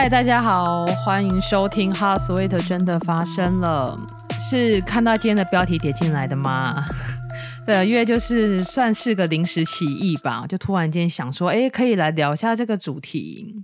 [0.00, 3.98] 嗨，大家好，欢迎收听《Heart Sweet 真的发生了》，
[4.48, 6.84] 是看到今天的标题点进来的吗？
[7.66, 13.56] 对，因为就是算是个临时起意吧，就突然间想说，哎，可以来聊一下这个主题。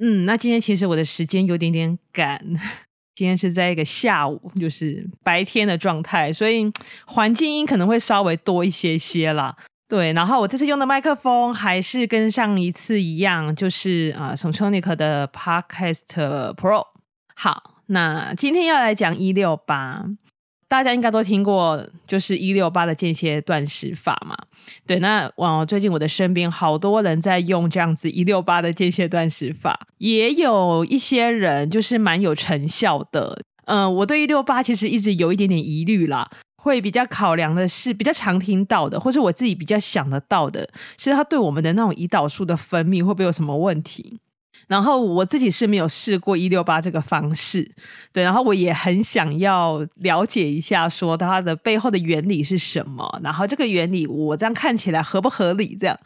[0.00, 2.44] 嗯，那今天其实我的时间有点点赶，
[3.14, 6.68] 今天是在一个下午，就是白天的状态，所以
[7.06, 9.56] 环境音可能会稍微多一些些啦。
[9.88, 16.04] 对，然后我这次用的麦克风还是跟上一次一样，就是啊、呃、Sontonic 的 Podcast
[16.54, 16.84] Pro。
[17.34, 20.04] 好，那今天要来讲一六八。
[20.68, 24.36] 大家应该都听过，就是一六八的间歇断食法嘛。
[24.86, 33.42] 对，那我最近我的身边好多人在用这样子一六八的间歇断食法，也有一些人就是蛮有成效的。
[33.64, 36.30] 嗯、我对一六八其实一直有一点点疑虑啦，
[36.60, 40.68] 会比较考量的是比较常听到的，或是我自己比较想得到的，
[40.98, 44.18] 是它对我们的那种胰岛素的分泌会不会有什么问题？
[44.66, 47.66] 然后我自己是没有试过一六八这个方式，
[48.12, 55.74] 对，然后我也很想要了解一下，说它的背后的原理是什么，然后这个原理我这样看起来合不合理？
[55.80, 55.98] 这样，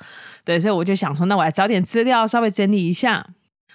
[0.45, 3.27] 对，所以我就想说，那我来找点资料，稍微整理一下。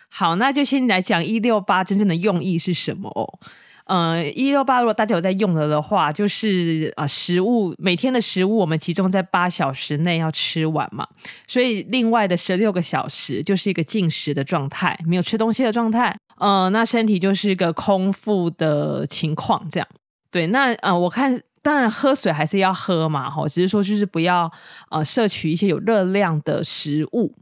[0.07, 3.39] 好，那就先来讲一六八真正的用意是什么哦。
[3.88, 11.07] 呃，一六八如果大家有在用了的话，就是啊、食物每天的食物我们集中在八小时内要吃完嘛，
[11.47, 16.15] 所以另外的十六个小时就是一个进食的状态，没有吃东西的状态。
[16.38, 19.88] 呃，那身体就是一个空腹的情况，这样。
[20.30, 24.52] 对，那呃，我看当然喝水还是要喝嘛，哈，只是说就是不要
[24.89, 27.33] 呃摄取一些有热量的食物。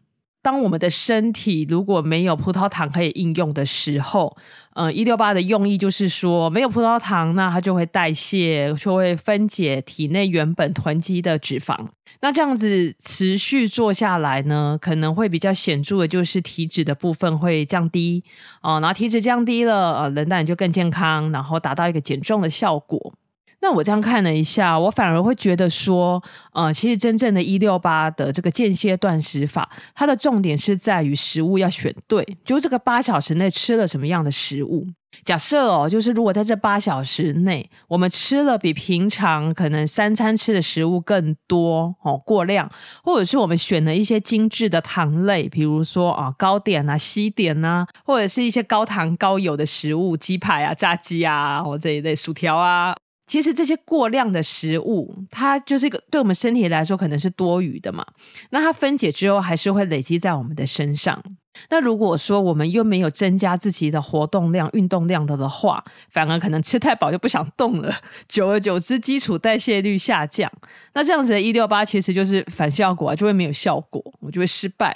[0.45, 4.37] 当我们的身体如果没有葡萄糖可以应用的时候，
[4.75, 11.87] 呃，一六八的用意就是说，没有葡萄糖，那它就会代谢，就会分解体内原本囤积的脂肪。
[12.21, 18.23] 那这样子持续做下来呢，可能会比较显著的就是体脂的部分会降低
[18.61, 23.15] 哦，然后体脂降低了，呃，人当然就更健康，然后达到一个减重的效果。
[23.61, 26.21] 那我这样看了一下，我反而会觉得说，
[26.53, 34.85] 呃，其实真正的一六八的这个间歇断食法，它的重点是在于食物要选对，就这个八小时内吃了什么样的食物。
[35.23, 42.69] 假设哦，就是如果在这八小时内，我们吃了比平常可能三餐吃的食物更多哦，过量，
[43.01, 52.93] 或者是我们选了一些精致的糖类，比如说啊糕点啊、西点啊，或者是一些高糖高油的食物，鸡排啊、炸鸡啊，或这一类薯条啊。
[53.27, 58.05] 其实这些过量的食物，它就是一个对我们身体来说可能是多余的嘛。
[58.51, 61.21] 那它分解之后还是会累积在我们的身上。
[61.69, 67.91] 那如果说我们又没有增加自己的活动量、运动量的话，反而可能吃太饱就不想动了。
[68.27, 70.51] 久而久之，基础代谢率下降。
[70.93, 74.95] 那这样子的一六八其实就是反效果啊，就会没有效果，我就会失败。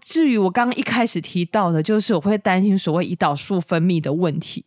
[0.00, 4.64] 至于我刚刚一开始提到的，就是我会担心所谓胰岛素分泌的问题。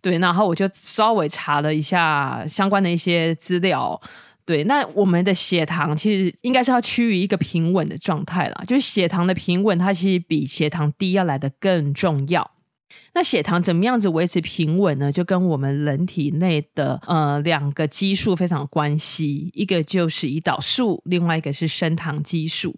[0.00, 4.00] 对，然后我就稍微查了一下相关的一些资料。
[4.46, 12.50] 对，那我们的血糖其实应该是要趋于一个平稳的状态啦，就是血糖的平稳，它其实比血糖低要来得更重要。
[13.12, 15.12] 那血糖怎么样子维持平稳呢？
[15.12, 22.76] 就跟我们人体内的呃两个激素非常关系，一个就是胰岛素，另外一个是升糖激素。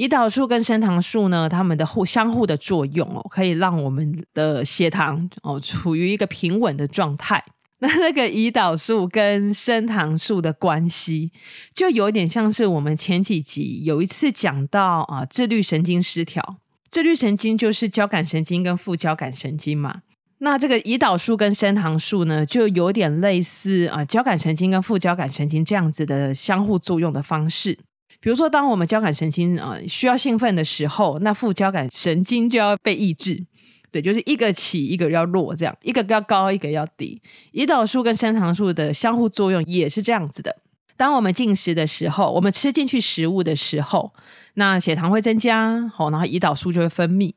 [0.00, 7.44] 胰岛素跟升糖素呢，它们的互相互的作用哦，可以让我们的血糖哦处于一个平稳的状态。
[7.80, 11.30] 那那个胰岛素跟升糖素的关系，
[11.74, 16.56] 就有点像是我们前几集有一次讲到啊，自律神经失调。
[16.90, 20.00] 自律神经就是交感神经跟副交感神经嘛。
[20.38, 27.78] 那这个胰岛素跟升糖素呢，就有点类似啊，交感神经跟副交感神经这样子的相互作用的方式。
[28.20, 33.42] 比如说，当我们交感神经、呃、需要兴奋的时候，那副交感神经就要被抑制，
[33.90, 37.20] 对，就是一个起，一个要落，这样一个要高，一个要低。
[37.52, 40.54] 胰岛素跟升糖素的相互作用也是这样子的。
[40.98, 44.12] 当我们进食的时候，我们吃进去食物的时候，
[44.54, 47.32] 那血糖会增加，好，然后胰岛素就会分泌。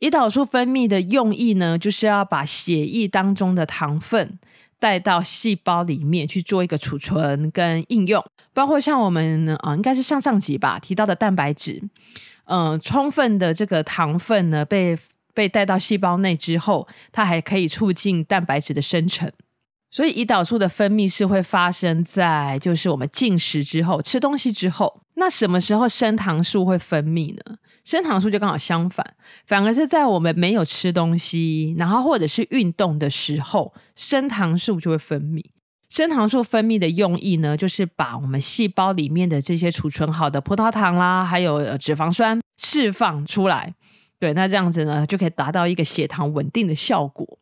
[0.00, 4.36] 胰岛素分泌的用意呢，就是要把血液当中的糖分
[4.84, 8.22] 带到细胞里面去做一个储存跟应用。
[8.52, 11.82] 包括像我们啊、呃，应该是上上集吧提到的蛋白质，
[12.44, 14.98] 嗯、充分的这个糖分呢被
[15.32, 19.32] 被带到细胞内之后，它还可以促进蛋白质的生成。
[19.90, 25.00] 所以胰岛素的分泌是会发生在就是我们进食之后吃东西之后。
[25.14, 27.56] 那什么时候升糖素会分泌呢？
[27.84, 29.06] 升糖素就刚好相反，
[29.46, 35.44] 反而是在我们没有吃东西，然后或者是运动的时候，升糖素就会分泌。
[35.90, 43.72] 升糖素分泌的用意呢，就是把我们细胞里面的这些储存好的葡萄糖啦，还有脂肪酸释放出来。
[44.18, 47.38] 对，那这样子呢，就可以达到一个血糖稳定的效果。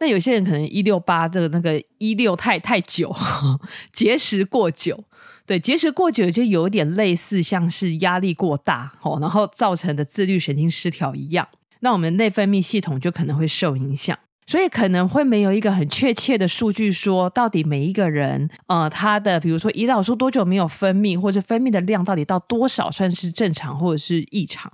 [0.00, 3.14] 那有些人可能一六八的那个一六太太久，
[3.94, 5.02] 节食过久，
[5.46, 11.46] 对，节食过久就有点类似像是压力过大哦，然后造成的自律神经失调一样，
[11.80, 14.18] 那我们内分泌系统就可能会受影响。
[14.46, 24.70] 所以可能会没有一个很确切的数据说，到底每一个人，呃，他的比如说胰岛素多久没有分泌，或者分泌的量到底到多少算是正常或者是异常。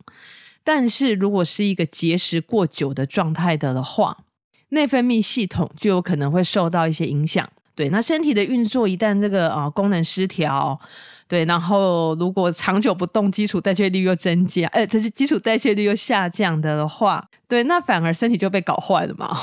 [0.65, 4.25] 但是如果是一个节食过久的状态的的话，
[4.71, 7.49] 内分泌系统就有可能会受到一些影响。
[7.81, 10.79] 对，那身体的运作一旦这个啊、功能失调。
[11.27, 19.35] 对，然后如果长久不动，基础代谢率又增加，呃，这是基础代谢率又下降的话，对，那反而身体就被搞坏了嘛。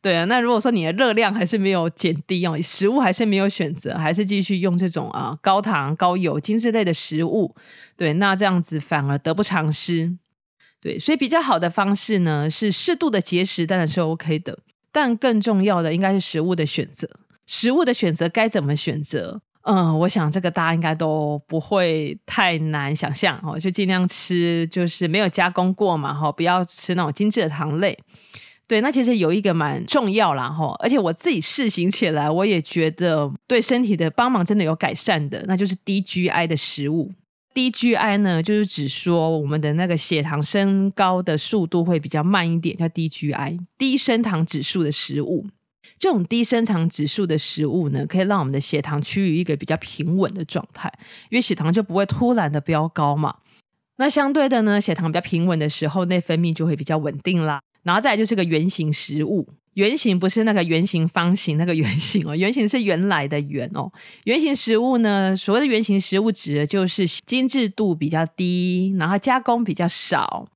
[0.00, 7.52] 对啊，那如果说你的热量还是没有减低哦，食物还是没有选择，还是继续用这种啊高糖、高油、精致类的食物，
[7.96, 10.16] 对，那这样子反而得不偿失。
[10.80, 14.58] 对，所以比较好的方式呢，是适度的节食，当然是 OK 的，
[14.92, 17.08] 但更重要的应该是食物的选择。
[17.46, 19.40] 食物的选择该怎么选择？
[19.62, 27.98] 嗯，我想这个大家应该都不会太难想象哦，就尽量吃就是没有加工过嘛，哈，不要吃那种精致的糖类。
[28.66, 37.10] 对，那其实有一个蛮重要啦，哈，而且我自己试行起来，我也觉得对身体的帮忙真的有改善的，那就是低 GI 的食物。
[37.54, 45.46] 低 GI 呢，就是指说我们的那个血糖升高的速度会比较慢一点，叫低 GI，低升糖指数的食物。
[46.04, 50.92] 这种低升糖指数的食物呢，可以让我们的血糖趋于一个比较平稳的状态，
[51.30, 53.34] 因为血糖就不会突然的飙高嘛。
[53.96, 57.62] 那相对的呢，血糖比较平稳的时候，内分泌就会比较稳定啦。
[57.84, 63.90] 然后再来就是个圆形食物，圆形不是那个圆形、方形那个圆形哦，圆形是原来的圆哦。
[64.24, 70.46] 圆形食物呢，所谓的圆形食物指的就是精致度比较低，然后加工比较少。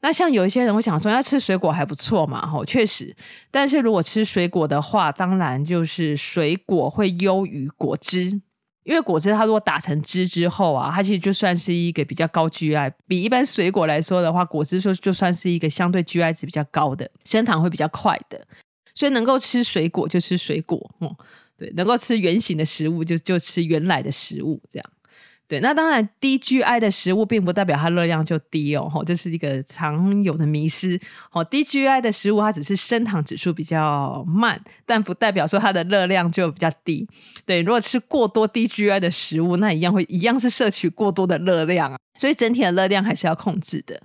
[0.00, 3.16] 那像有一些人会想说，要吃水果还不错嘛，吼，确实。
[3.50, 8.40] 但是如果吃水果的话，当然就是水果会优于果汁，
[8.84, 18.46] 因为果汁它如果打成汁之后啊，它其实就算是一个比较高 GI，比一般水果来说的话，果汁说就算是一个相对 GI 值比较高的，升糖会比较快的。
[18.94, 21.16] 所以能够吃水果就吃水果，哦，
[21.58, 24.90] 对，能够吃原形的食物就就吃原来的食物，这样。
[25.48, 31.00] 对，那当然低 GI 的食物并不代表它热量就低哦，吼，这是一个常有的迷失。
[31.30, 37.06] 哦，低 GI 的食物它只是升糖指数比较慢，但不代表说它的热量就比较低。
[37.44, 44.00] 对，如果吃过多低 GI 的食物，那一样会一样是摄取过多的热量啊，所以整体的热量还是要控制的。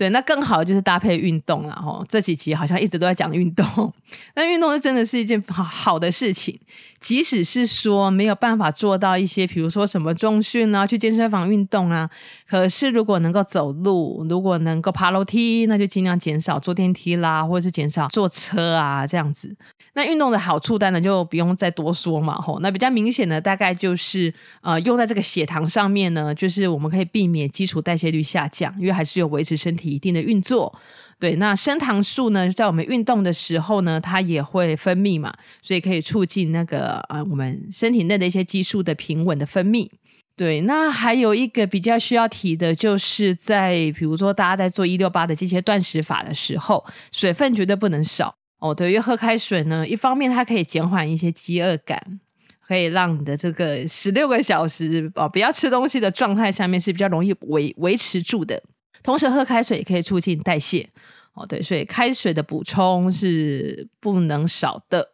[0.00, 2.02] 对，那更好的就是搭配运动了哈。
[2.08, 3.92] 这几集好像一直都在讲运动，
[4.34, 6.58] 那运动是真的是一件好好的事情。
[7.02, 12.08] 即使是说没有办法做到一些，比如说什么重训啊，去健身房运动啊，
[12.48, 19.54] 可是如果能够走路，如果能够爬楼梯，那就尽量减少坐电梯啦，或者是减少坐车啊，这样子。
[20.00, 22.58] 那运动的好处当然就不用再多说嘛，吼。
[22.60, 24.32] 那比较明显的大概就是，
[24.62, 30.74] 呃，用在这个血糖上面呢，就是我们可以避免基础代谢率下降，因为还是有维持身体一定的运作。
[31.18, 35.30] 对，那升糖素呢，在我们运动的时候呢，它也会分泌嘛，
[35.60, 39.86] 所以可以促进那个呃我们身体内的一些激素的平稳的分泌。
[40.34, 48.34] 对，那还有一个比较需要提的，就是在比如说大家在做一六八的这些断食法的时候，水分绝对不能少。
[48.60, 52.20] 哦，对，因为喝开水呢，一方面它可以减缓一些饥饿感，
[52.66, 58.62] 可以让你的这个十六个小时哦不要吃东西的状态下面是比较容易维维持住的。
[59.02, 60.88] 同时，喝开水也可以促进代谢。
[61.32, 65.10] 哦，对，所以开水的补充是不能少的。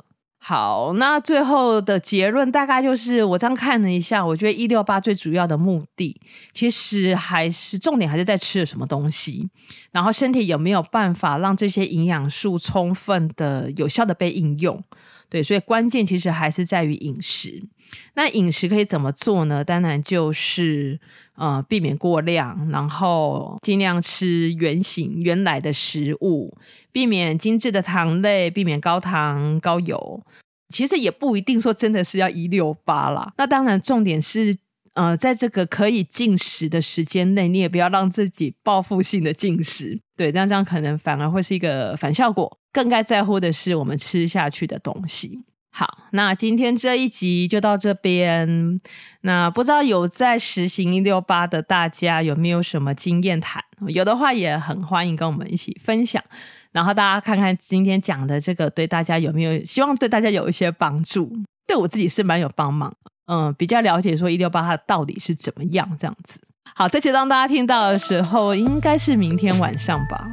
[0.49, 6.21] 好，那最后的结论大概就是，我这样看了一下，我觉得一六八最主要的目的，
[6.55, 9.51] 其实还是重点还是在吃了什么东西，
[9.91, 14.81] 然后身体有没有办法让这些营养素充分的、有效的被应用。
[15.29, 17.61] 对，所以关键其实还是在于饮食。
[18.15, 19.65] 那饮食可以怎么做呢？
[19.65, 21.01] 当然就是
[21.35, 26.57] 呃避免过量，然后尽量吃原型原来的食物，
[26.97, 30.23] 避免精致的糖类，避免高糖高油。
[30.73, 33.31] 其实也不一定说真的是要一六八啦。
[33.37, 34.57] 那当然重点是
[34.95, 40.01] 呃在这个可以进食的时间内，你也不要让自己报复性的进食。
[40.17, 42.59] 对，这样这样可能反而会是一个反效果。
[42.73, 45.45] 更该在乎的是我们吃下去的东西。
[45.71, 48.81] 好，那今天这一集就到这边。
[49.21, 53.63] 那不知道有在实行一六八的大家有没有什么经验谈？
[53.89, 56.25] 有的话也很欢迎跟我们一起分享。
[56.77, 61.33] 然后大家看看今天讲的这个对大家有没有，希望对大家有一些帮助。
[61.67, 62.93] 对我自己是蛮有帮忙。
[63.33, 66.39] 嗯，比较了解说一六八它到底是怎么样这样子。
[66.75, 70.29] 好，这期当大家听到的时候，应该是明天晚上吧。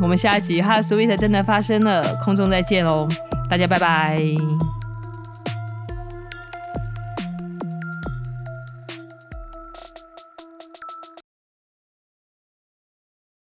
[0.00, 3.06] 我们下一集 Hot Sweet 真的发生了，空中再见喽，
[3.50, 4.73] 大家拜拜。